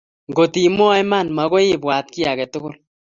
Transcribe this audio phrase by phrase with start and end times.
[0.29, 2.75] Ngot imwoe iman, maakoi ibwat kiy aketukul